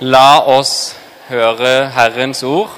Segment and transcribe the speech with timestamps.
[0.00, 0.94] La oss
[1.28, 2.70] høre Herrens ord.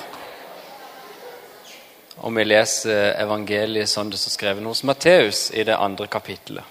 [2.25, 6.65] Og vi leser evangeliet som det står skrevet hos Matteus i det andre kapittelet.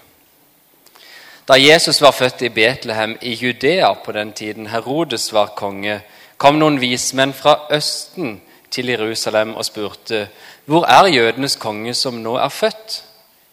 [1.48, 6.02] Da Jesus var født i Betlehem i Judea på den tiden Herodes var konge,
[6.36, 8.40] kom noen vismenn fra Østen
[8.70, 10.28] til Jerusalem og spurte,
[10.66, 13.02] 'Hvor er jødenes konge som nå er født?'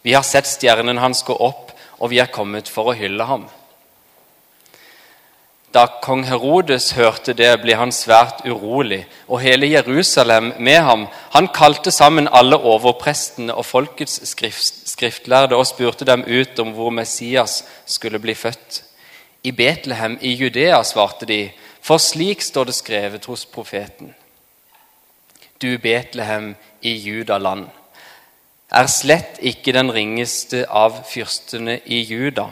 [0.02, 3.48] 'Vi har sett stjernen hans gå opp, og vi er kommet for å hylle ham.'
[5.72, 11.06] Da kong Herodes hørte det, ble han svært urolig, og hele Jerusalem med ham.
[11.32, 16.92] Han kalte sammen alle overprestene og folkets skrift, skriftlærde og spurte dem ut om hvor
[16.92, 18.82] Messias skulle bli født.
[19.42, 21.46] I Betlehem i Judea, svarte de,
[21.80, 24.12] for slik står det skrevet hos profeten.
[25.62, 26.52] Du Betlehem
[26.82, 27.70] i Judaland
[28.72, 32.50] er slett ikke den ringeste av fyrstene i Juda.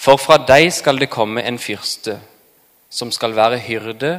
[0.00, 2.16] For fra deg skal det komme en fyrste
[2.90, 4.14] som skal være hyrde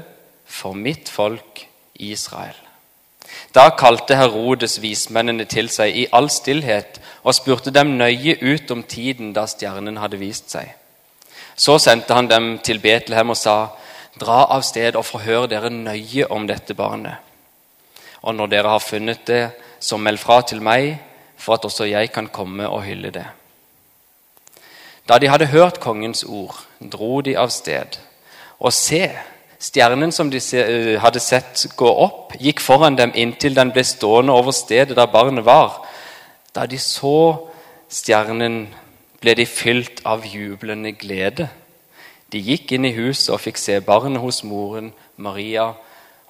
[0.46, 1.64] for mitt folk
[1.98, 2.58] Israel.
[3.56, 8.84] Da kalte Herodes vismennene til seg i all stillhet og spurte dem nøye ut om
[8.84, 10.70] tiden da stjernen hadde vist seg.
[11.56, 13.58] Så sendte han dem til Betlehem og sa,
[14.22, 17.16] Dra av sted og forhør dere nøye om dette barnet.
[18.22, 19.44] Og når dere har funnet det,
[19.80, 20.98] så meld fra til meg,
[21.40, 23.26] for at også jeg kan komme og hylle det.
[25.12, 27.98] Da de hadde hørt kongens ord, dro de av sted.
[28.64, 29.10] Og se,
[29.60, 30.40] stjernen som de
[31.04, 35.44] hadde sett gå opp, gikk foran dem inntil den ble stående over stedet der barnet
[35.44, 35.82] var.
[36.56, 37.42] Da de så
[37.92, 38.70] stjernen,
[39.20, 41.50] ble de fylt av jublende glede.
[42.32, 45.74] De gikk inn i huset og fikk se barnet hos moren, Maria,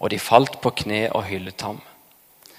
[0.01, 1.77] og de falt på kne og hyllet ham.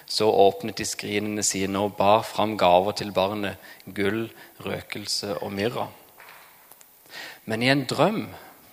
[0.07, 3.59] Så åpnet de skrinene sine og bar fram gaver til barnet,
[3.91, 4.29] gull,
[4.63, 5.89] røkelse og myrra.
[7.45, 8.25] Men i en drøm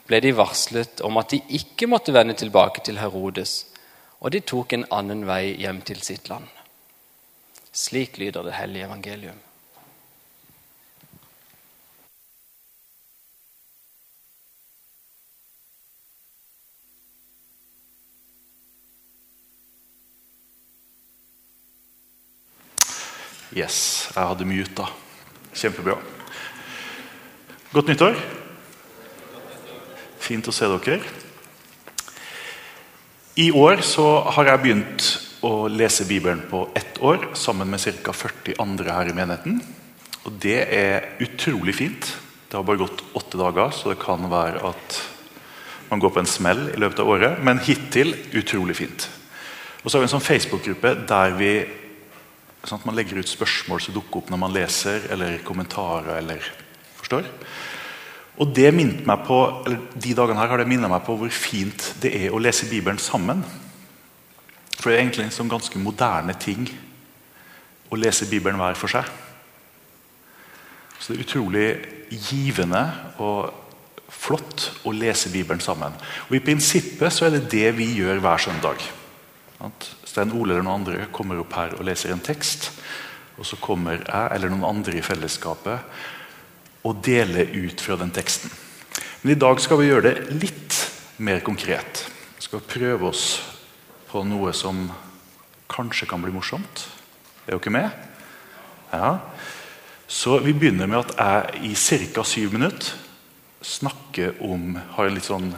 [0.09, 3.65] ble de varslet om at de ikke måtte vende tilbake til Herodes,
[4.21, 6.47] og de tok en annen vei hjem til sitt land.
[7.73, 9.37] Slik lyder det hellige evangelium.
[23.49, 24.85] Yes, jeg hadde muta.
[25.57, 25.95] Kjempebra.
[27.73, 28.21] Godt nyttår.
[30.29, 30.99] Fint å se dere.
[33.41, 34.03] I år så
[34.35, 35.05] har jeg begynt
[35.41, 38.13] å lese Bibelen på ett år sammen med ca.
[38.13, 39.55] 40 andre her i menigheten.
[40.29, 42.11] Og Det er utrolig fint.
[42.45, 44.99] Det har bare gått åtte dager, så det kan være at
[45.89, 47.41] man går på en smell i løpet av året.
[47.41, 49.09] Men hittil utrolig fint.
[49.81, 51.53] Og så har vi en sånn Facebook-gruppe der vi
[52.67, 56.21] sånn at man legger ut spørsmål som dukker opp når man leser, eller kommentarer.
[56.21, 56.53] eller
[57.01, 57.25] forstår.
[58.39, 61.93] Og det meg på, eller De dagene her har det minnet meg på hvor fint
[62.01, 63.43] det er å lese Bibelen sammen.
[64.79, 66.69] For det er egentlig en sånn ganske moderne ting
[67.91, 69.07] å lese Bibelen hver for seg.
[70.99, 71.67] Så det er utrolig
[72.29, 72.83] givende
[73.19, 73.49] og
[74.09, 75.95] flott å lese Bibelen sammen.
[76.29, 78.85] Og I prinsippet så er det det vi gjør hver søndag.
[80.07, 82.71] Stein Ole eller noen andre kommer opp her og leser en tekst.
[83.39, 86.07] Og så kommer jeg eller noen andre i fellesskapet
[86.89, 88.51] og dele ut fra den teksten.
[89.21, 90.77] Men i dag skal vi gjøre det litt
[91.21, 92.05] mer konkret.
[92.39, 93.25] Vi skal prøve oss
[94.09, 94.87] på noe som
[95.69, 96.87] kanskje kan bli morsomt.
[97.45, 97.89] Er dere med?
[98.93, 99.11] Ja.
[100.09, 102.23] Så vi begynner med at jeg i ca.
[102.23, 102.95] syv minutter
[103.61, 105.53] snakker om har litt sånn,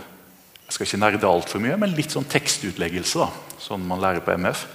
[0.72, 3.20] Jeg skal ikke nerde altfor mye, men litt sånn tekstutleggelse.
[3.20, 3.28] da,
[3.60, 4.66] Sånn man lærer på MF.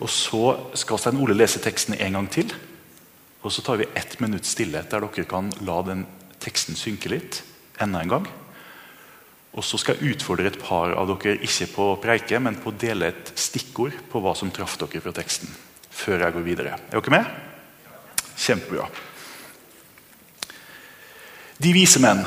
[0.00, 2.52] Og Så skal Stein Ole lese teksten en gang til.
[3.48, 6.02] Og Så tar vi ett minutt stillhet der dere kan la den
[6.38, 7.42] teksten synke litt.
[7.80, 8.26] enda en gang.
[9.54, 12.76] Og Så skal jeg utfordre et par av dere ikke på preike, men på å
[12.78, 15.48] dele et stikkord på hva som traff dere fra teksten.
[15.90, 16.78] Før jeg går videre.
[16.92, 17.24] Er dere med?
[18.36, 18.90] Kjempebra.
[21.58, 22.26] De vise menn.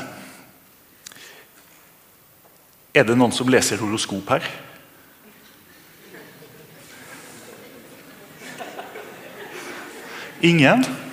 [2.95, 4.41] Er det noen som leser horoskop her?
[10.41, 11.10] Ingen?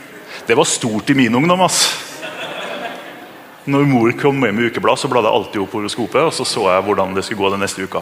[0.48, 1.60] Det var stort i min ungdom.
[1.60, 2.04] ass.
[3.64, 6.62] Når mor kom med med ukeblad, så bladde jeg alltid opp horoskopet og så så
[6.70, 8.00] jeg hvordan det skulle gå den neste uka.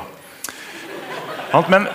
[1.68, 1.88] Men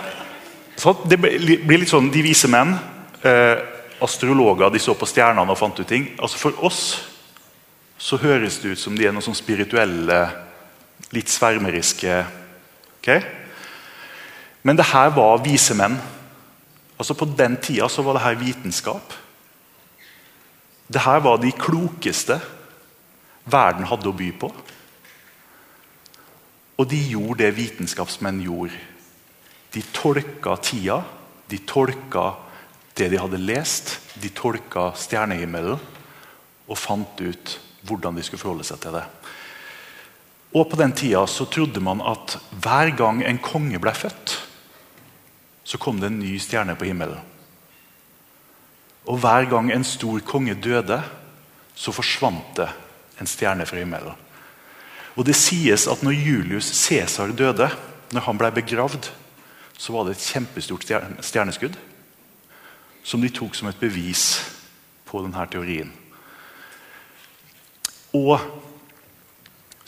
[1.08, 2.74] det blir litt sånn De vise menn,
[3.22, 3.56] eh,
[4.00, 6.10] astrologer, de så på stjernene og fant ut ting.
[6.20, 7.00] Altså For oss
[7.96, 10.28] så høres det ut som de er noen sånn spirituelle,
[11.12, 12.26] litt svermeriske
[12.98, 13.22] okay?
[14.62, 15.96] Men det her var vise menn.
[16.98, 19.22] Altså På den tida så var det her vitenskap.
[20.92, 22.36] Dette var de klokeste
[23.48, 24.50] verden hadde å by på.
[26.80, 28.76] Og de gjorde det vitenskapsmenn gjorde.
[29.72, 30.98] De tolka tida,
[31.48, 32.32] de tolka
[32.98, 35.80] det de hadde lest, de tolka stjernehimmelen
[36.68, 37.58] og fant ut
[37.88, 39.04] hvordan de skulle forholde seg til det.
[40.52, 44.36] Og På den tida så trodde man at hver gang en konge ble født,
[45.64, 47.31] så kom det en ny stjerne på himmelen.
[49.06, 51.02] Og hver gang en stor konge døde,
[51.74, 52.68] så forsvant det
[53.20, 54.18] en stjerne fra himmelen.
[55.16, 57.70] Og Det sies at når Julius Cæsar døde,
[58.12, 59.10] når han ble begravd,
[59.78, 60.84] så var det et kjempestort
[61.20, 61.76] stjerneskudd
[63.04, 64.40] som de tok som et bevis
[65.08, 65.90] på denne teorien.
[68.14, 68.38] Og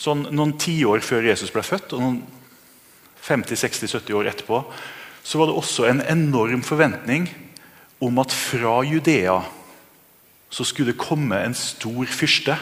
[0.01, 2.19] sånn noen tiår før Jesus ble født, og noen
[3.25, 4.61] 50-60-70 år etterpå,
[5.25, 7.29] så var det også en enorm forventning
[8.02, 9.43] om at fra Judea
[10.55, 12.56] så skulle det komme en stor fyrste.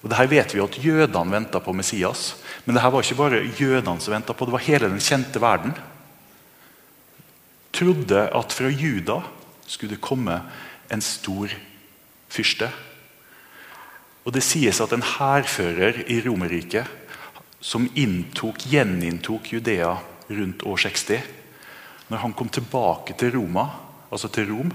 [0.00, 2.34] Og det her vet vi at Jødene venta på Messias.
[2.64, 5.40] Men det her var ikke bare jødene som venta på det var hele den kjente
[5.40, 5.72] verden.
[7.72, 9.20] Trodde at fra Juda
[9.66, 10.40] skulle det komme
[10.90, 11.52] en stor
[12.28, 12.70] fyrste.
[14.24, 16.86] Og Det sies at en hærfører i Romerriket
[17.60, 19.96] som inntok, gjeninntok Judea
[20.30, 21.20] rundt år 60
[22.08, 23.68] Når han kom tilbake til Roma,
[24.10, 24.72] altså til Rom,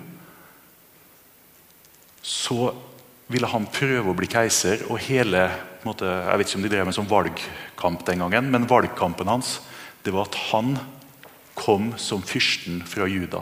[2.25, 2.73] så
[3.29, 4.85] ville han prøve å bli keiser.
[4.89, 5.49] og hele,
[5.83, 9.59] måte, Jeg vet ikke om de drev med sånn valgkamp den gangen, men valgkampen hans
[10.05, 10.75] det var at han
[11.57, 13.41] kom som fyrsten fra Juda.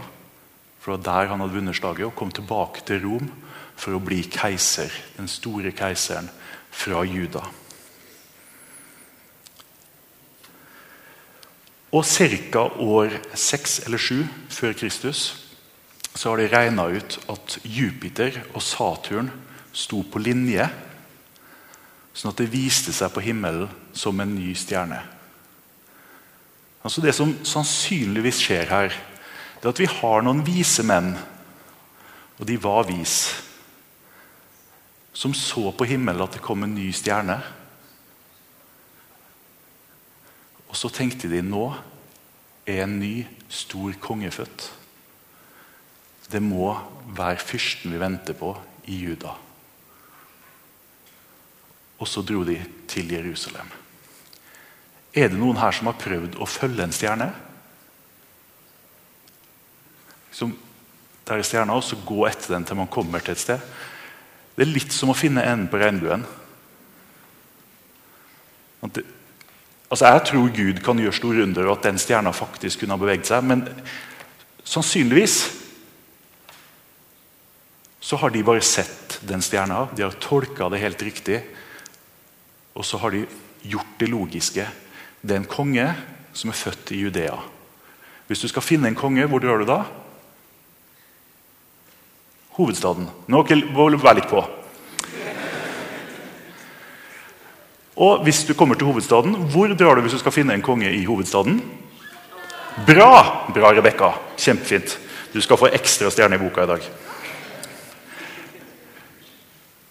[0.80, 3.28] For det var der han hadde vunnet slaget, og kom tilbake til Rom
[3.76, 4.92] for å bli keiser.
[5.18, 6.30] Den store keiseren
[6.72, 7.44] fra Juda.
[11.94, 12.64] Og ca.
[12.82, 15.43] år 6 eller 7 før Kristus
[16.16, 19.32] så har de regna ut at Jupiter og Saturn
[19.74, 20.68] sto på linje,
[22.14, 25.00] sånn at det viste seg på himmelen som en ny stjerne.
[26.84, 28.94] Altså Det som sannsynligvis skjer her,
[29.58, 31.14] det er at vi har noen vise menn,
[32.38, 33.18] og de var vis,
[35.14, 37.38] som så på himmelen at det kom en ny stjerne.
[40.68, 41.68] Og så tenkte de nå
[42.66, 44.83] er en ny, stor konge født.
[46.34, 46.74] Det må
[47.14, 48.56] være fyrsten vi venter på
[48.90, 49.36] i Juda.
[52.02, 52.58] Og så dro de
[52.90, 53.70] til Jerusalem.
[55.14, 57.30] Er det noen her som har prøvd å følge en stjerne?
[60.34, 60.56] Som
[61.24, 63.62] der er stjerna, og så gå etter den til man kommer til et sted.
[64.58, 66.26] Det er litt som å finne enden på regnbuen.
[68.84, 73.00] Altså, jeg tror Gud kan gjøre store under, og at den stjerna faktisk kunne ha
[73.00, 73.46] beveget seg.
[73.48, 73.64] Men
[74.68, 75.38] sannsynligvis
[78.04, 79.88] så har de bare sett den stjerna.
[79.96, 81.38] De har tolka det helt riktig.
[82.76, 83.22] Og så har de
[83.64, 84.66] gjort det logiske.
[85.22, 85.86] Det er en konge
[86.36, 87.38] som er født i Judea.
[88.28, 89.78] Hvis du skal finne en konge, hvor drar du da?
[92.58, 93.08] Hovedstaden.
[93.32, 94.44] Nå må du være litt på.
[98.04, 100.92] Og hvis du kommer til hovedstaden, hvor drar du hvis du skal finne en konge
[100.92, 101.62] i hovedstaden?
[102.84, 103.48] Bra!
[103.56, 104.12] Bra, Rebekka.
[104.36, 104.98] Kjempefint.
[105.32, 106.92] Du skal få ekstra stjerne i boka i dag.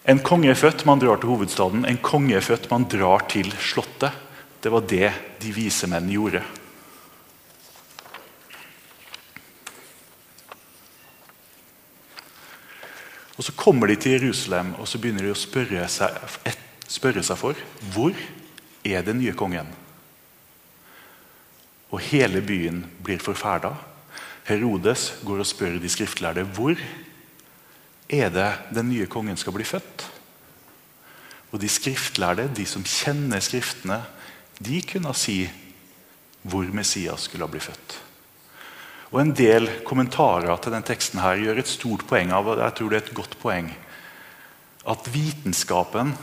[0.02, 1.84] En konge er født, man drar til hovedstaden.
[1.86, 4.10] En konge er født, man drar til slottet.
[4.62, 5.12] Det var det
[5.42, 6.42] de vise menn gjorde.
[13.38, 16.18] Og Så kommer de til Jerusalem og så begynner de å spørre seg,
[16.86, 17.58] spørre seg for
[17.94, 18.14] hvor
[18.86, 19.66] er den nye kongen.
[21.90, 23.72] Og hele byen blir forferda.
[24.46, 26.78] Herodes går og spør de skriftlærde hvor
[28.12, 30.04] er det den nye kongen skal bli født.
[31.52, 34.02] Og De skriftlærde, de som kjenner Skriftene,
[34.60, 35.44] de kunne si
[36.42, 37.98] hvor Messias skulle bli født.
[39.12, 42.74] Og En del kommentarer til den teksten her gjør et stort poeng av og jeg
[42.78, 43.68] tror det er et godt poeng,
[44.88, 46.14] at vitenskapen,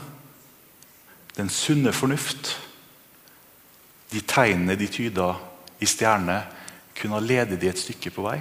[1.36, 2.58] den sunne fornuft,
[4.10, 5.32] de tegnene de tyda
[5.80, 6.42] i stjernene,
[6.98, 8.40] kunne lede de et stykke på vei.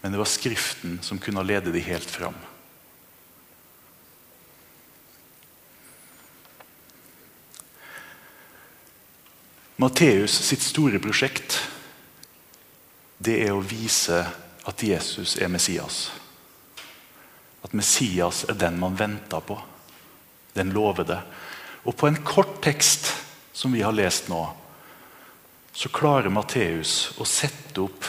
[0.00, 2.34] Men det var Skriften som kunne lede de helt fram.
[9.78, 11.60] Matteus sitt store prosjekt
[13.18, 14.24] det er å vise
[14.66, 16.08] at Jesus er Messias.
[17.62, 19.58] At Messias er den man venter på.
[20.54, 21.20] Den lovede.
[21.86, 23.10] Og på en kort tekst
[23.54, 24.42] som vi har lest nå,
[25.72, 28.06] så klarer Matteus å sette opp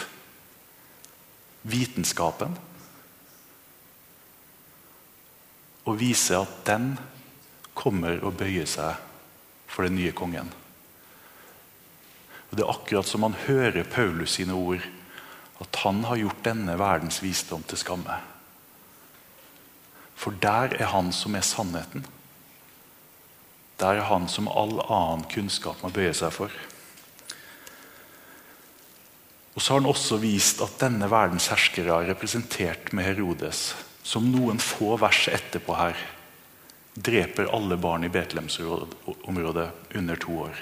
[1.69, 2.57] vitenskapen
[5.89, 6.91] og vise at den
[7.77, 8.99] kommer og bøyer seg
[9.69, 10.51] for den nye kongen.
[12.49, 14.85] Og Det er akkurat som man hører Paulus sine ord,
[15.59, 18.19] at han har gjort denne verdens visdom til skamme.
[20.15, 22.05] For der er han som er sannheten.
[23.79, 26.51] Der er han som all annen kunnskap må bøye seg for.
[29.59, 33.73] Og så har han også vist at denne verdens herskere er representert med Herodes,
[34.07, 35.97] som noen få vers etterpå her
[36.95, 39.65] dreper alle barn i Betlehemsområdet
[39.99, 40.61] under to år.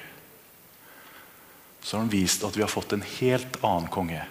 [1.81, 4.23] Så har han vist at vi har fått en helt annen konge.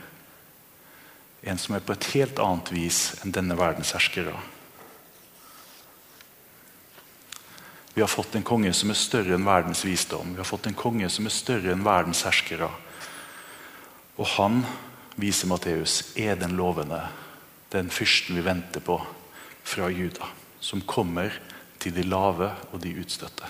[1.47, 4.35] En som er på et helt annet vis enn denne verdens herskere.
[7.95, 10.35] Vi har fått en konge som er større enn verdens visdom.
[10.35, 12.73] Vi har fått en konge som er større enn verdens herskere.
[14.17, 14.63] Og han,
[15.17, 17.03] viser Matteus, er den lovende,
[17.73, 18.99] den fyrsten vi venter på
[19.67, 20.29] fra Juda,
[20.61, 21.35] som kommer
[21.81, 23.49] til de lave og de utstøtte.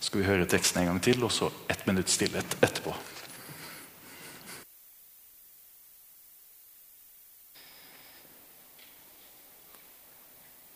[0.00, 2.94] skal vi høre teksten en gang til, og så ett minutt stillhet etterpå.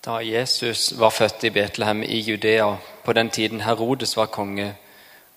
[0.00, 4.75] Da Jesus var født i Betlehem i Judea, på den tiden Herodes var konge,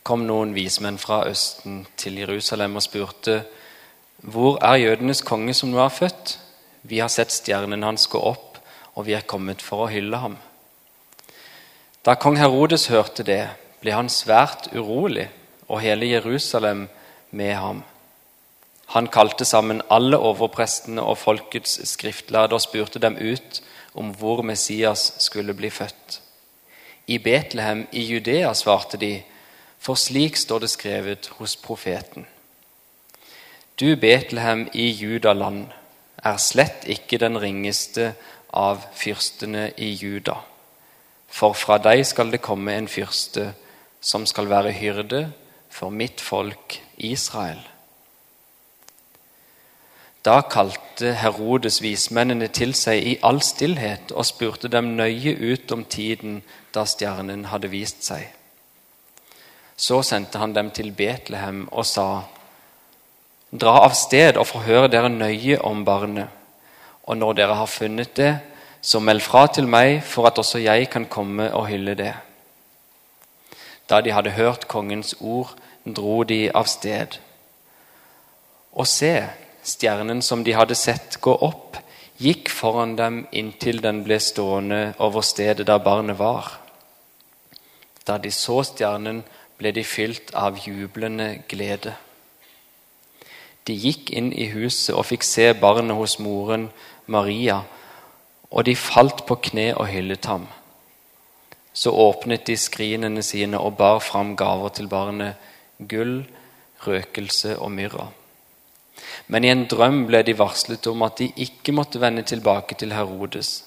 [0.04, 3.44] kom noen vismenn fra Østen til Jerusalem og spurte
[4.24, 6.38] hvor er jødenes konge som nå er født?
[6.88, 8.60] Vi har sett stjernen hans gå opp,
[8.96, 10.38] og vi er kommet for å hylle ham.
[12.04, 13.42] Da kong Herodes hørte det,
[13.84, 15.28] ble han svært urolig,
[15.68, 16.88] og hele Jerusalem
[17.32, 17.84] med ham.
[18.96, 23.62] Han kalte sammen alle overprestene og folkets skriftlærde og spurte dem ut
[24.00, 26.20] om hvor Messias skulle bli født.
[27.08, 29.18] I Betlehem i Judea, svarte de,
[29.84, 32.28] for slik står det skrevet hos profeten.
[33.80, 35.66] Du Betlehem i Judaland
[36.24, 38.14] er slett ikke den ringeste
[38.54, 40.38] av fyrstene i Juda.
[41.28, 43.50] For fra deg skal det komme en fyrste
[44.00, 45.24] som skal være hyrde
[45.74, 47.60] for mitt folk Israel.
[50.24, 55.84] Da kalte Herodes vismennene til seg i all stillhet og spurte dem nøye ut om
[55.84, 56.40] tiden
[56.72, 58.30] da stjernen hadde vist seg.
[59.76, 62.24] Så sendte han dem til Betlehem og sa:"
[63.54, 66.28] Dra av sted og forhør dere nøye om barnet.
[67.04, 68.40] Og når dere har funnet det,
[68.82, 72.14] så meld fra til meg, for at også jeg kan komme og hylle det.
[73.90, 75.54] Da de hadde hørt kongens ord,
[75.86, 77.20] dro de av sted.
[78.74, 79.14] Og se,
[79.64, 81.78] stjernen som de hadde sett gå opp,
[82.18, 86.60] gikk foran dem inntil den ble stående over stedet der barnet var.
[88.08, 89.24] Da de så stjernen,
[89.64, 91.94] ble de fylt av jublende glede.
[93.64, 96.66] De gikk inn i huset og fikk se barnet hos moren
[97.08, 97.62] Maria,
[98.52, 100.50] og de falt på kne og hyllet ham.
[101.74, 105.40] Så åpnet de skrinene sine og bar fram gaver til barnet,
[105.80, 106.26] gull,
[106.84, 108.10] røkelse og myrra.
[109.32, 112.94] Men i en drøm ble de varslet om at de ikke måtte vende tilbake til
[112.94, 113.64] Herodes,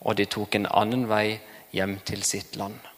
[0.00, 1.38] og de tok en annen vei
[1.76, 2.93] hjem til sitt land.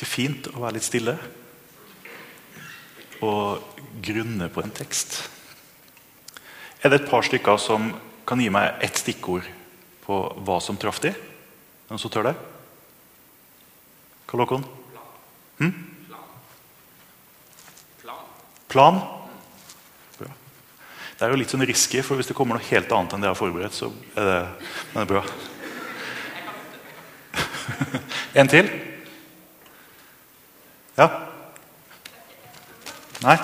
[0.00, 1.12] Ikke fint å være litt stille
[3.20, 3.60] og
[4.00, 5.18] grunne på en tekst?
[6.80, 7.90] Er det et par stykker som
[8.24, 9.44] kan gi meg ett stikkord
[10.06, 11.12] på hva som traff dem?
[11.90, 12.34] Noen som tør det?
[14.30, 14.64] Karl Håkon?
[15.60, 15.72] Hm?
[18.72, 19.02] Plan?
[20.16, 20.32] Bra.
[21.18, 23.28] Det er jo litt sånn risky, for hvis det kommer noe helt annet enn det
[23.28, 24.42] jeg har forberedt, så er det,
[24.94, 25.24] men det er bra.
[28.40, 28.70] en til?
[33.22, 33.38] Nei?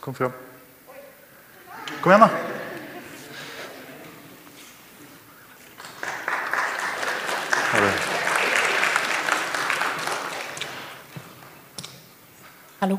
[0.00, 0.32] Kom fram.
[2.00, 2.30] Kom igjen, da.
[12.80, 12.98] Hallo.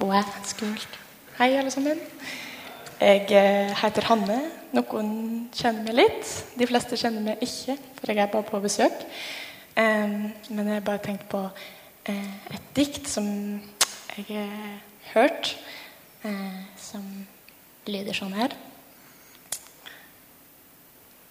[0.00, 0.88] Wow, skummelt.
[1.38, 2.15] Hei, alle sammen.
[2.96, 4.38] Jeg eh, heter Hanne.
[4.72, 5.10] Noen
[5.52, 6.30] kjenner meg litt.
[6.56, 9.04] De fleste kjenner meg ikke, for jeg er bare på besøk.
[9.76, 11.42] Men jeg har bare tenkt på
[12.08, 13.26] eh, et dikt som
[14.16, 14.80] jeg har
[15.12, 15.52] hørt,
[16.24, 17.04] eh, som
[17.86, 18.56] lyder sånn her.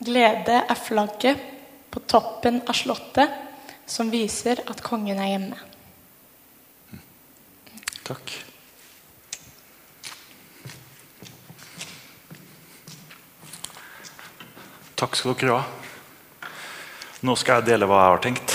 [0.05, 1.41] Glede er flagget
[1.89, 3.41] på toppen av slottet
[3.89, 5.63] som viser at kongen er hjemme.
[8.05, 8.54] Takk.
[14.95, 15.63] Takk skal dere ha.
[17.27, 18.53] Nå skal jeg dele hva jeg har tenkt.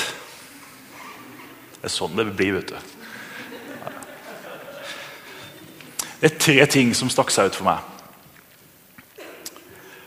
[1.75, 2.79] Det er sånn det blir, vet du.
[6.21, 7.81] Det er tre ting som stakk seg ut for meg.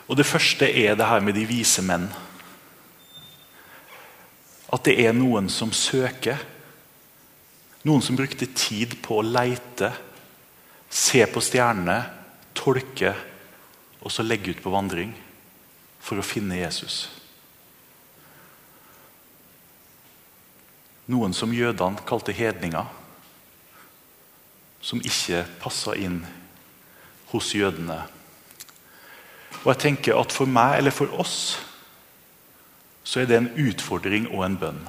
[0.09, 2.07] Og Det første er det her med de vise menn.
[4.73, 6.41] At det er noen som søker.
[7.85, 9.91] Noen som brukte tid på å leite,
[10.89, 11.99] se på stjernene,
[12.57, 13.13] tolke
[14.01, 15.13] og så legge ut på vandring
[16.03, 17.07] for å finne Jesus.
[21.11, 22.87] Noen som jødene kalte hedninger,
[24.83, 26.21] som ikke passa inn
[27.31, 28.01] hos jødene.
[29.63, 31.37] Og jeg tenker at For meg eller for oss
[33.03, 34.79] så er det en utfordring og en bønn.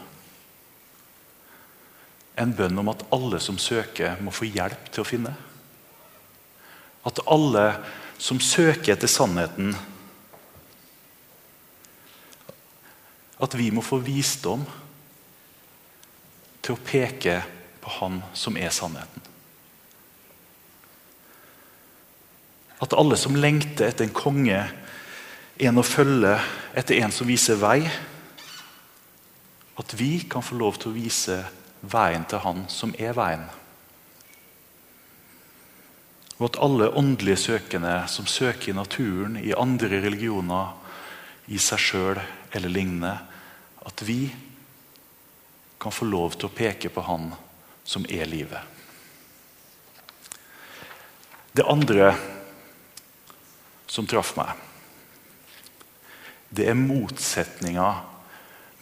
[2.38, 5.32] En bønn om at alle som søker, må få hjelp til å finne.
[7.06, 7.64] At alle
[8.22, 9.74] som søker etter sannheten
[13.44, 14.64] At vi må få visdom
[16.64, 17.42] til å peke
[17.84, 19.26] på Han som er sannheten.
[22.80, 24.62] At alle som lengter etter en konge,
[25.60, 26.38] en å følge,
[26.74, 27.84] etter en som viser vei
[29.78, 31.36] At vi kan få lov til å vise
[31.82, 33.44] veien til Han som er veien.
[36.38, 40.74] Og at alle åndelige søkende som søker i naturen, i andre religioner,
[41.46, 42.20] i seg sjøl
[42.54, 43.16] eller lignende,
[43.84, 44.28] at vi
[45.80, 47.32] kan få lov til å peke på Han
[47.84, 48.60] som er livet.
[51.54, 52.14] Det andre
[53.86, 54.50] som traff meg,
[56.54, 57.88] det er motsetninga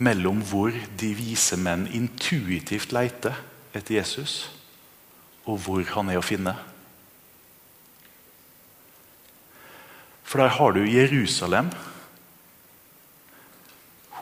[0.03, 3.37] mellom hvor de vise menn intuitivt leiter
[3.75, 4.51] etter Jesus,
[5.45, 6.55] og hvor han er å finne.
[10.23, 11.69] For der har du Jerusalem,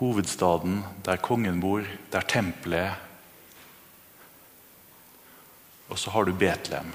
[0.00, 2.98] hovedstaden der kongen bor, der tempelet er.
[5.90, 6.92] Og så har du Betlehem.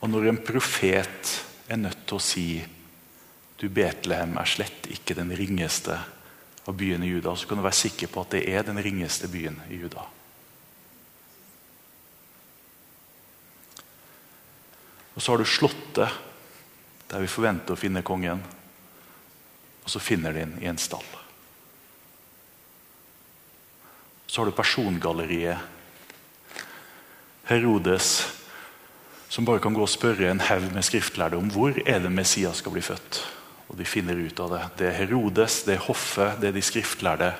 [0.00, 1.34] Og når en profet
[1.68, 2.46] er nødt til å si
[3.60, 5.98] du Betlehem er slett ikke den ringeste
[6.64, 9.28] av byene i Juda, så kan du være sikker på at det er den ringeste
[9.28, 10.06] byen i Juda.
[15.14, 16.20] Og så har du Slottet,
[17.10, 18.40] der vi forventer å finne kongen.
[19.84, 21.19] Og så finner de den i en stall.
[24.30, 25.58] Så har du persongalleriet.
[27.50, 28.32] Herodes,
[29.28, 32.60] som bare kan gå og spørre en haug med skriftlærde om hvor er det Messias
[32.62, 33.18] skal bli født.
[33.66, 34.60] Og De finner ut av det.
[34.78, 37.32] Det er Herodes, det er hoffet, det er de skriftlærde.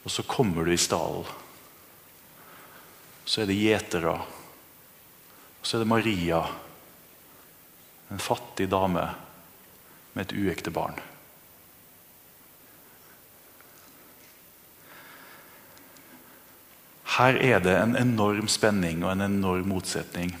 [0.00, 1.28] Og så kommer du i stallen.
[3.28, 4.16] Så er det gjetere.
[5.60, 6.40] Og så er det Maria,
[8.08, 9.04] en fattig dame
[10.16, 10.96] med et uekte barn.
[17.16, 20.34] Her er det en enorm spenning og en enorm motsetning.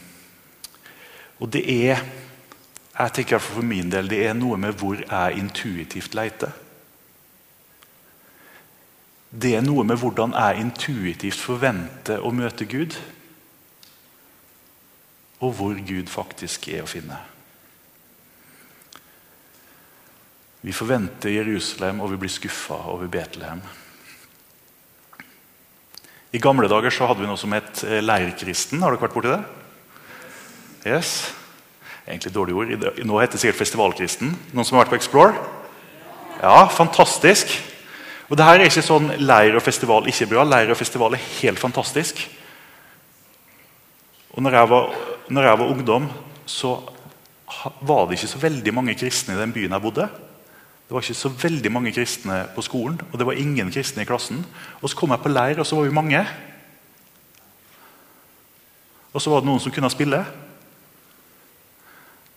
[1.40, 2.02] Og det er
[3.00, 6.52] jeg tenker for min del, det er noe med hvor jeg intuitivt leter.
[9.30, 12.96] Det er noe med hvordan jeg intuitivt forventer å møte Gud.
[15.40, 17.16] Og hvor Gud faktisk er å finne.
[20.60, 23.62] Vi forventer Jerusalem, og vi blir skuffa over Betlehem.
[26.30, 28.82] I gamle dager så hadde vi noe som het eh, leirkristen.
[28.84, 29.40] Har dere vært borti det?
[30.86, 31.14] Yes.
[32.06, 32.70] Egentlig dårlig ord.
[33.02, 34.30] Nå heter det sikkert festivalkristen.
[34.54, 35.34] Noen som har vært på Explore?
[36.38, 37.50] Ja, fantastisk.
[38.30, 40.46] Og det her er ikke sånn leir og festival ikke bra.
[40.46, 42.22] Leir og festival er helt fantastisk.
[44.30, 44.96] Og når jeg var,
[45.34, 46.10] når jeg var ungdom,
[46.46, 46.76] så
[47.82, 50.06] var det ikke så veldig mange kristne i den byen jeg bodde.
[50.90, 54.08] Det var ikke så veldig mange kristne på skolen, og det var ingen kristne i
[54.08, 54.40] klassen.
[54.82, 56.26] Og Så kom jeg på leir, og så var vi mange.
[59.12, 60.24] Og så var det noen som kunne spille.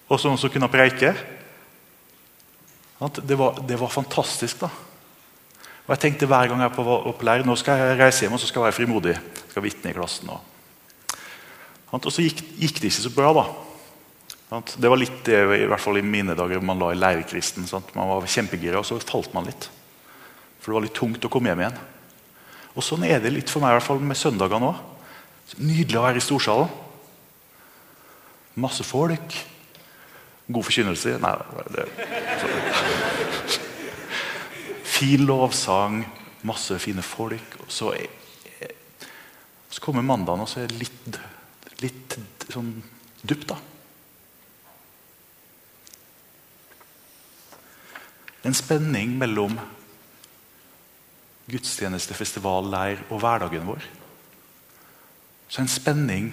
[0.07, 1.15] og så noen som kunne preike.
[3.25, 4.59] Det var, det var, fantastisk.
[4.59, 4.69] da.
[5.87, 8.39] Og jeg tenkte Hver gang jeg var på leir, nå skal jeg reise hjem og
[8.39, 9.17] så skal jeg være frimodig.
[9.17, 10.29] Jeg skal vitne i klassen.
[10.29, 10.41] Og,
[11.91, 13.33] og så gikk, gikk, det ikke så bra.
[13.33, 13.62] da.
[14.53, 17.65] Det var litt det i hvert fall i mine dager man la i leirkristen.
[17.95, 19.69] Man var kjempegira, og så falt man litt.
[20.61, 21.79] For det var litt tungt å komme hjem igjen.
[22.73, 24.77] Og Sånn er det litt for meg i hvert fall med søndagene òg.
[25.57, 26.69] Nydelig å være i storsalen.
[28.61, 29.35] Masse folk.
[30.45, 31.17] God forkynnelse.
[31.23, 31.33] Nei,
[31.73, 31.87] det,
[34.93, 36.03] Fin lovsang,
[36.45, 37.57] masse fine folk.
[37.65, 37.91] Og så,
[39.73, 41.21] så kommer mandagen, og så er det litt,
[41.81, 42.19] litt
[42.53, 42.75] sånn
[43.25, 43.57] dupt, da.
[48.43, 49.55] En spenning mellom
[51.47, 53.85] gudstjeneste, festival, leir og hverdagen vår.
[55.47, 56.31] Så en spenning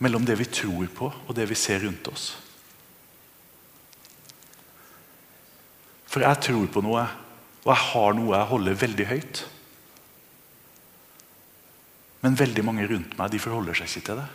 [0.00, 2.30] mellom det vi tror på, og det vi ser rundt oss.
[6.10, 7.04] For jeg tror på noe,
[7.62, 9.42] og jeg har noe jeg holder veldig høyt.
[12.20, 14.28] Men veldig mange rundt meg de forholder seg ikke til det.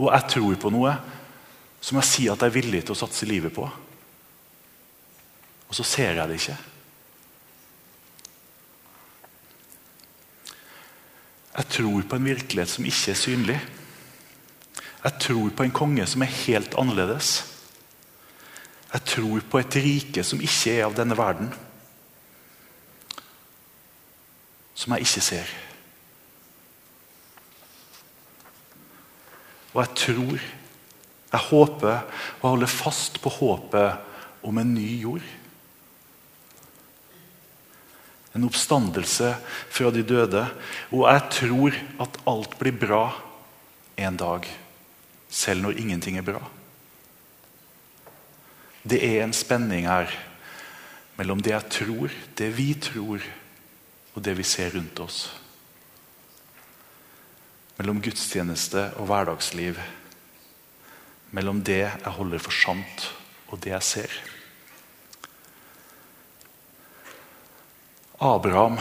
[0.00, 0.96] Og jeg tror på noe
[1.84, 3.64] som jeg sier at jeg er villig til å satse livet på.
[5.68, 6.56] Og så ser jeg det ikke.
[11.54, 13.58] Jeg tror på en virkelighet som ikke er synlig.
[15.04, 17.34] Jeg tror på en konge som er helt annerledes.
[18.94, 21.52] Jeg tror på et rike som ikke er av denne verden.
[24.74, 25.54] Som jeg ikke ser.
[29.74, 30.52] Og jeg tror
[31.34, 32.04] jeg håper
[32.40, 35.24] og holder fast på håpet om en ny jord.
[38.34, 39.32] En oppstandelse
[39.70, 40.42] fra de døde.
[40.92, 43.06] Og jeg tror at alt blir bra
[43.98, 44.46] en dag,
[45.30, 46.42] selv når ingenting er bra.
[48.84, 50.10] Det er en spenning her
[51.16, 53.22] mellom det jeg tror, det vi tror,
[54.14, 55.20] og det vi ser rundt oss.
[57.78, 59.78] Mellom gudstjeneste og hverdagsliv
[61.34, 63.08] mellom det jeg holder for sant,
[63.50, 64.14] og det jeg ser.
[68.22, 68.78] Abraham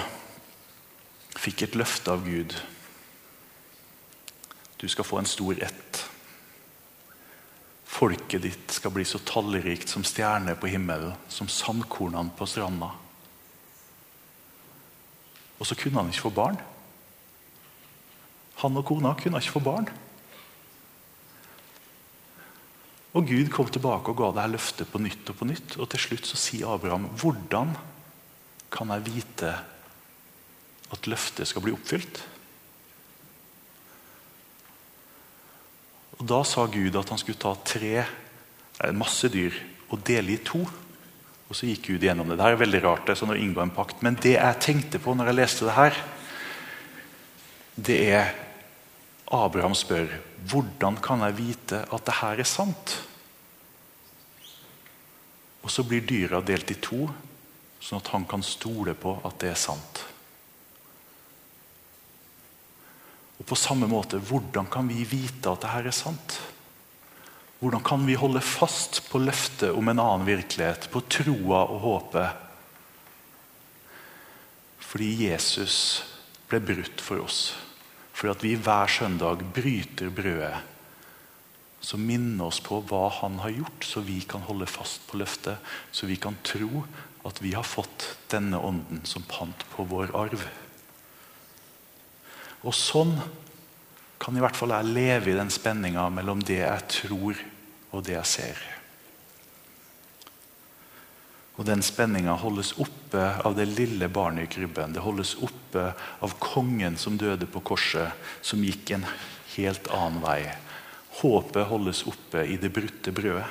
[1.34, 2.54] fikk et løfte av Gud.
[4.78, 6.04] Du skal få en stor ett.
[7.94, 12.92] Folket ditt skal bli så tallrikt som stjerner på himmelen, som sandkornene på stranda.
[15.60, 16.58] Og så kunne han ikke få barn.
[18.62, 19.90] Han og kona kunne ikke få barn.
[23.14, 25.76] Og Gud kom tilbake og ga dette løftet på nytt og på nytt.
[25.78, 27.76] Og til slutt så sier Abraham, 'Hvordan
[28.72, 29.56] kan jeg vite
[30.92, 32.24] at løftet skal bli oppfylt?'
[36.20, 38.06] Og Da sa Gud at han skulle ta tre,
[38.94, 39.54] masse dyr
[39.90, 40.66] og dele i to.
[41.50, 42.38] Og så gikk Gud gjennom det.
[42.38, 44.02] Det er veldig rart, det, sånn å inngå en pakt.
[44.02, 45.94] Men det jeg tenkte på når jeg leste det her,
[47.76, 48.34] det er
[49.32, 50.08] Abraham spør
[50.50, 52.96] hvordan kan jeg vite at det her er sant.
[55.64, 57.06] Og så blir dyra delt i to,
[57.84, 60.04] sånn at han kan stole på at det er sant.
[63.40, 66.38] Og På samme måte, hvordan kan vi vite at det her er sant?
[67.60, 72.42] Hvordan kan vi holde fast på løftet om en annen virkelighet, på troa og håpet?
[74.84, 75.78] Fordi Jesus
[76.52, 77.54] ble brutt for oss.
[78.24, 80.62] For at vi hver søndag bryter brødet
[81.84, 85.60] som minner oss på hva han har gjort, så vi kan holde fast på løftet.
[85.92, 86.86] Så vi kan tro
[87.28, 90.46] at vi har fått denne ånden som pant på vår arv.
[92.64, 93.12] Og sånn
[94.24, 97.44] kan i hvert fall jeg leve i den spenninga mellom det jeg tror,
[97.92, 98.64] og det jeg ser.
[101.54, 104.94] Og Den spenninga holdes oppe av det lille barnet i krybben.
[104.94, 105.92] Det holdes oppe
[106.26, 108.10] av kongen som døde på korset,
[108.42, 109.06] som gikk en
[109.54, 110.42] helt annen vei.
[111.22, 113.46] Håpet holdes oppe i det brutte brødet.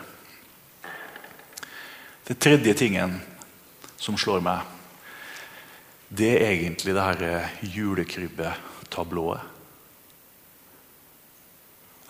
[2.26, 3.20] Den tredje tingen
[3.98, 4.66] som slår meg,
[6.10, 9.48] det er egentlig det her julekrybbetablået.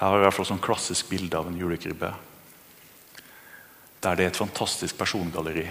[0.00, 2.10] Jeg har i hvert fall sånn klassisk bilde av en julekrybbe
[4.02, 5.66] der det er et fantastisk persongalleri.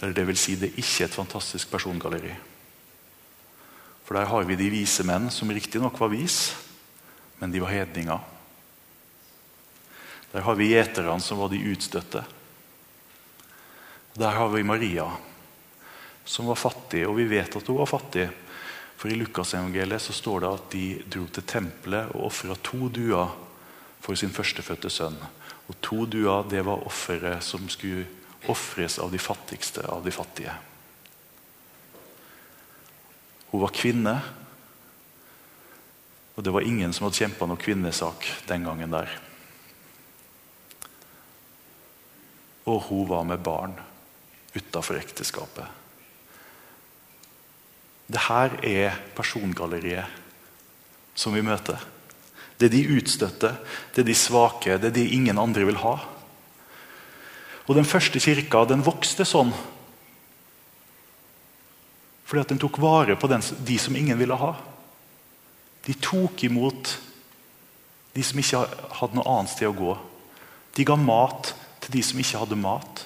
[0.00, 2.32] Eller det vil si, det er ikke et fantastisk persongalleri.
[4.04, 6.50] For der har vi de vise menn, som riktignok var vis,
[7.40, 8.20] men de var hedninger.
[10.32, 12.24] Der har vi gjeterne, som var de utstøtte.
[14.18, 15.06] Der har vi Maria,
[16.24, 18.28] som var fattig, og vi vet at hun var fattig.
[19.00, 23.30] For I Lukasevangeliet så står det at de dro til tempelet og ofra to duer
[24.00, 25.16] for sin førstefødte sønn.
[25.70, 28.08] Og to duer det var offeret som skulle
[28.50, 30.54] ofres av de fattigste av de fattige.
[33.50, 34.14] Hun var kvinne,
[36.34, 39.12] og det var ingen som hadde kjempa noen kvinnesak den gangen der.
[42.70, 43.74] Og hun var med barn
[44.54, 45.66] utafor ekteskapet.
[48.10, 50.18] Det her er persongalleriet
[51.14, 51.78] som vi møter.
[52.60, 53.54] Det er de utstøtte,
[53.94, 55.96] det er de svake, det er de ingen andre vil ha.
[57.66, 59.54] Og Den første kirka den vokste sånn
[62.30, 64.52] fordi at den tok vare på den, de som ingen ville ha.
[65.82, 66.92] De tok imot
[68.14, 68.60] de som ikke
[69.00, 69.96] hadde noe annet sted å gå.
[70.78, 71.50] De ga mat
[71.82, 73.02] til de som ikke hadde mat.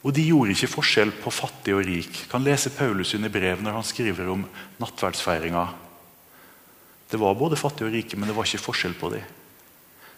[0.00, 2.24] Og De gjorde ikke forskjell på fattig og rik.
[2.32, 4.48] Kan lese Paulus under brev når han skriver om
[4.80, 5.66] nattverdsfeiringa.
[7.14, 9.26] Det var både fattige og rike, men det var ikke forskjell på dem.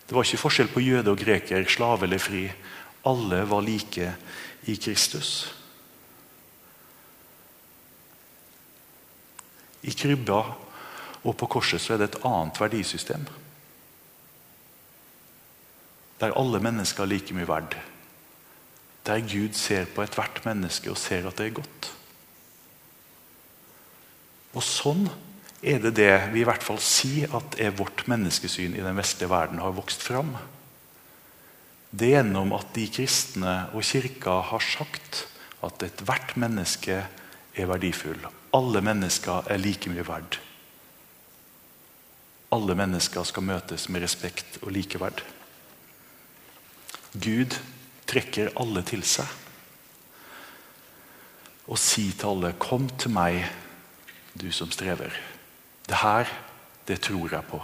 [0.09, 2.46] Det var ikke forskjell på jøde og greker, slave eller fri.
[3.04, 4.06] Alle var like
[4.64, 5.32] i Kristus.
[9.85, 10.38] I krybba
[11.20, 13.28] og på korset så er det et annet verdisystem.
[16.16, 17.76] Der alle mennesker er like mye verd.
[19.04, 21.92] Der Gud ser på ethvert menneske og ser at det er godt.
[24.56, 25.11] Og sånn
[25.66, 29.31] er det det vi i hvert fall sier at er vårt menneskesyn i den vestlige
[29.33, 30.37] verden har vokst fram.
[31.90, 35.24] Det er gjennom at de kristne og kirka har sagt
[35.66, 37.00] at ethvert menneske
[37.57, 38.20] er verdifull.
[38.55, 40.38] Alle mennesker er like mye verd.
[42.55, 45.22] Alle mennesker skal møtes med respekt og likeverd.
[47.16, 47.57] Gud
[48.07, 49.26] trekker alle til seg
[51.66, 53.50] og sier til alle 'Kom til meg,
[54.38, 55.36] du som strever'.
[55.87, 56.31] Det her,
[56.87, 57.61] det tror jeg på.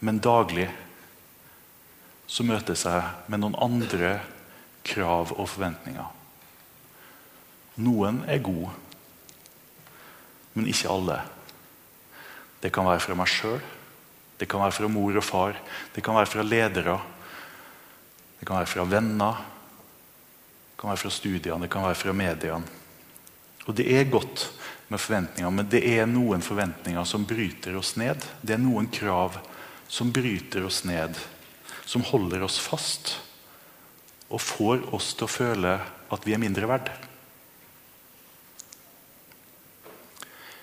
[0.00, 0.68] Men daglig
[2.30, 4.14] så møtes jeg med noen andre
[4.86, 6.06] krav og forventninger.
[7.80, 8.70] Noen er gode,
[10.54, 11.18] men ikke alle.
[12.60, 13.60] Det kan være fra meg sjøl,
[14.40, 15.58] det kan være fra mor og far,
[15.94, 16.96] det kan være fra ledere,
[18.40, 19.42] det kan være fra venner,
[20.70, 22.76] det kan være fra studiene, det kan være fra mediene.
[23.66, 24.46] Og det er godt
[24.90, 28.24] med forventninger, men det er noen forventninger som bryter oss ned.
[28.42, 29.38] Det er noen krav
[29.86, 31.14] som bryter oss ned,
[31.86, 33.12] som holder oss fast
[34.30, 35.76] og får oss til å føle
[36.10, 36.90] at vi er mindre verd.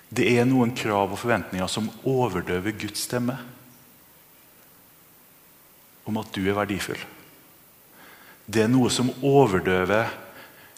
[0.08, 3.36] Det er noen krav og forventninger som overdøver Guds stemme
[6.08, 7.00] om at du er verdifull.
[8.48, 10.08] Det er noe som overdøver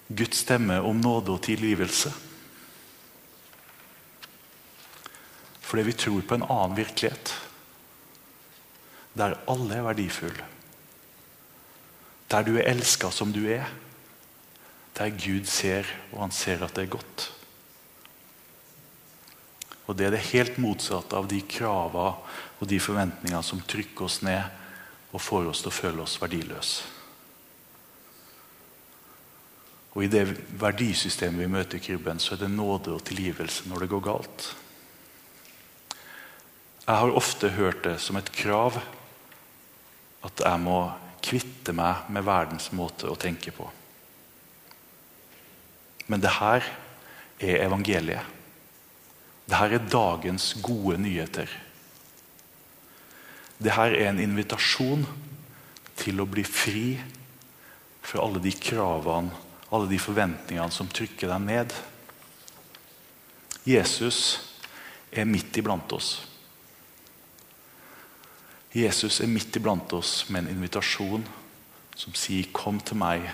[0.06, 2.14] Guds stemme om nåde og tilgivelse.
[5.70, 7.30] Fordi vi tror på en annen virkelighet.
[9.14, 10.46] Der alle er verdifulle.
[12.30, 13.68] Der du er elska som du er.
[14.98, 17.32] Der Gud ser, og han ser at det er godt.
[19.86, 22.14] Og Det er det helt motsatte av de krava
[22.60, 24.42] og de forventningene som trykker oss ned
[25.10, 26.82] og får oss til å føle oss verdiløse.
[29.90, 30.24] Og I det
[30.60, 34.50] verdisystemet vi møter i krybben, så er det nåde og tilgivelse når det går galt.
[36.90, 38.80] Jeg har ofte hørt det som et krav
[40.26, 40.78] at jeg må
[41.22, 43.68] kvitte meg med verdens måte å tenke på.
[46.10, 46.64] Men det her
[47.38, 48.24] er evangeliet.
[49.46, 51.52] Det her er dagens gode nyheter.
[53.62, 55.04] Det her er en invitasjon
[56.00, 56.84] til å bli fri
[58.02, 59.30] fra alle de kravene,
[59.70, 61.78] alle de forventningene som trykker deg ned.
[63.62, 64.40] Jesus
[65.14, 66.10] er midt iblant oss.
[68.70, 71.24] Jesus er midt iblant oss med en invitasjon
[71.94, 73.30] som sier 'Kom til meg,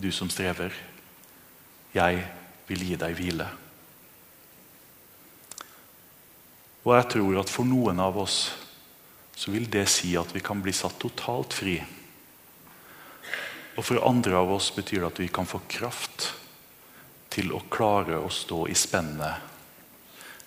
[0.00, 0.72] du som strever.
[1.94, 2.26] Jeg
[2.66, 3.48] vil gi deg hvile'.
[6.84, 8.52] Og jeg tror at for noen av oss
[9.36, 11.84] så vil det si at vi kan bli satt totalt fri.
[13.76, 16.34] Og for andre av oss betyr det at vi kan få kraft
[17.30, 19.34] til å klare å stå i spennet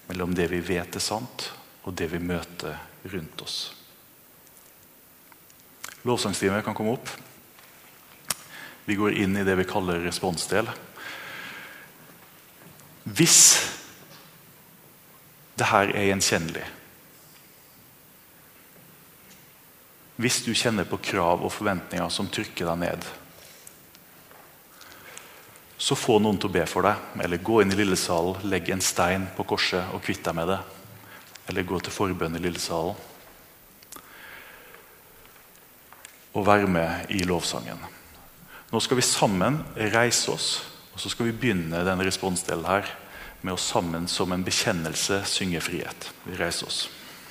[0.08, 1.52] mellom det vi vet er sant,
[1.84, 3.77] og det vi møter rundt oss.
[6.06, 7.10] Lovsangsteamet kan komme opp.
[8.86, 10.70] Vi går inn i det vi kaller responsdel.
[13.08, 13.40] Hvis
[15.58, 16.66] det her er gjenkjennelig
[20.18, 23.04] Hvis du kjenner på krav og forventninger som trykker deg ned,
[25.78, 28.82] så få noen til å be for deg, eller gå inn i lillesalen, legg en
[28.82, 30.58] stein på korset og kvitt deg med det.
[31.48, 32.96] eller gå til forbønn i Lillesalen.
[36.34, 37.80] Og være med i lovsangen.
[38.72, 39.62] Nå skal vi sammen
[39.94, 40.50] reise oss,
[40.94, 42.90] og så skal vi begynne denne responsdelen her
[43.42, 46.10] med å sammen som en bekjennelse synge frihet.
[46.26, 46.88] Vi reiser oss.